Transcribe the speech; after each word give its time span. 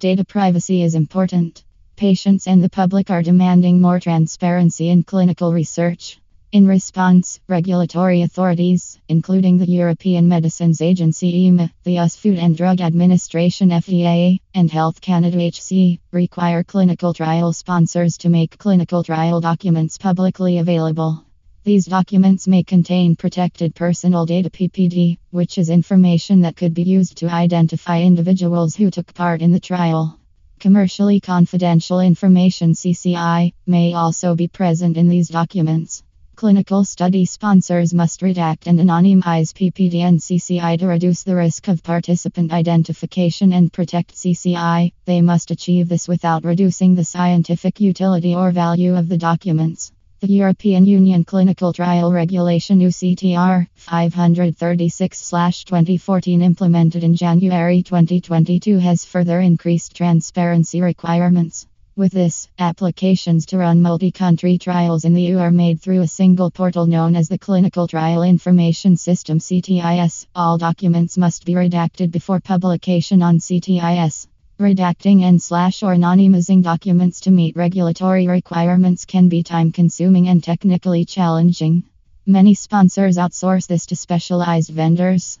Data 0.00 0.24
privacy 0.24 0.82
is 0.82 0.94
important. 0.94 1.62
Patients 1.94 2.46
and 2.46 2.64
the 2.64 2.70
public 2.70 3.10
are 3.10 3.22
demanding 3.22 3.82
more 3.82 4.00
transparency 4.00 4.88
in 4.88 5.02
clinical 5.02 5.52
research. 5.52 6.18
In 6.52 6.66
response, 6.66 7.38
regulatory 7.48 8.22
authorities, 8.22 8.98
including 9.10 9.58
the 9.58 9.68
European 9.68 10.26
Medicines 10.26 10.80
Agency 10.80 11.44
EMA, 11.44 11.70
the 11.84 11.98
US 11.98 12.16
Food 12.16 12.38
and 12.38 12.56
Drug 12.56 12.80
Administration 12.80 13.68
FDA, 13.68 14.40
and 14.54 14.70
Health 14.70 15.02
Canada 15.02 15.36
HC, 15.36 16.00
require 16.12 16.64
clinical 16.64 17.12
trial 17.12 17.52
sponsors 17.52 18.16
to 18.16 18.30
make 18.30 18.56
clinical 18.56 19.04
trial 19.04 19.42
documents 19.42 19.98
publicly 19.98 20.60
available. 20.60 21.26
These 21.62 21.84
documents 21.84 22.48
may 22.48 22.62
contain 22.62 23.16
protected 23.16 23.74
personal 23.74 24.24
data 24.24 24.48
PPD, 24.48 25.18
which 25.30 25.58
is 25.58 25.68
information 25.68 26.40
that 26.40 26.56
could 26.56 26.72
be 26.72 26.84
used 26.84 27.18
to 27.18 27.28
identify 27.28 28.00
individuals 28.00 28.74
who 28.74 28.90
took 28.90 29.12
part 29.12 29.42
in 29.42 29.52
the 29.52 29.60
trial. 29.60 30.18
Commercially 30.58 31.20
confidential 31.20 32.00
information 32.00 32.72
CCI 32.72 33.52
may 33.66 33.92
also 33.92 34.34
be 34.34 34.48
present 34.48 34.96
in 34.96 35.10
these 35.10 35.28
documents. 35.28 36.02
Clinical 36.34 36.82
study 36.82 37.26
sponsors 37.26 37.92
must 37.92 38.22
redact 38.22 38.66
and 38.66 38.80
anonymize 38.80 39.52
PPD 39.52 39.96
and 39.96 40.18
CCI 40.18 40.78
to 40.78 40.86
reduce 40.86 41.24
the 41.24 41.36
risk 41.36 41.68
of 41.68 41.82
participant 41.82 42.52
identification 42.52 43.52
and 43.52 43.70
protect 43.70 44.14
CCI. 44.14 44.94
They 45.04 45.20
must 45.20 45.50
achieve 45.50 45.90
this 45.90 46.08
without 46.08 46.44
reducing 46.44 46.94
the 46.94 47.04
scientific 47.04 47.82
utility 47.82 48.34
or 48.34 48.50
value 48.50 48.96
of 48.96 49.10
the 49.10 49.18
documents. 49.18 49.92
The 50.20 50.28
European 50.28 50.84
Union 50.84 51.24
Clinical 51.24 51.72
Trial 51.72 52.12
Regulation 52.12 52.78
EU 52.78 52.90
CTR 52.90 53.66
536/2014 53.88 56.42
implemented 56.42 57.04
in 57.04 57.16
January 57.16 57.82
2022 57.82 58.76
has 58.80 59.06
further 59.06 59.40
increased 59.40 59.96
transparency 59.96 60.82
requirements. 60.82 61.66
With 61.96 62.12
this, 62.12 62.48
applications 62.58 63.46
to 63.46 63.56
run 63.56 63.80
multi 63.80 64.10
country 64.10 64.58
trials 64.58 65.06
in 65.06 65.14
the 65.14 65.22
EU 65.22 65.38
are 65.38 65.50
made 65.50 65.80
through 65.80 66.02
a 66.02 66.06
single 66.06 66.50
portal 66.50 66.84
known 66.84 67.16
as 67.16 67.30
the 67.30 67.38
Clinical 67.38 67.86
Trial 67.86 68.22
Information 68.22 68.98
System 68.98 69.38
CTIS. 69.38 70.26
All 70.34 70.58
documents 70.58 71.16
must 71.16 71.46
be 71.46 71.54
redacted 71.54 72.10
before 72.10 72.40
publication 72.40 73.22
on 73.22 73.38
CTIS. 73.38 74.26
Redacting 74.60 75.22
and 75.22 75.40
slash 75.40 75.82
or 75.82 75.94
anonymizing 75.94 76.62
documents 76.62 77.20
to 77.20 77.30
meet 77.30 77.56
regulatory 77.56 78.28
requirements 78.28 79.06
can 79.06 79.30
be 79.30 79.42
time 79.42 79.72
consuming 79.72 80.28
and 80.28 80.44
technically 80.44 81.06
challenging. 81.06 81.84
Many 82.26 82.52
sponsors 82.52 83.16
outsource 83.16 83.66
this 83.66 83.86
to 83.86 83.96
specialized 83.96 84.68
vendors. 84.68 85.40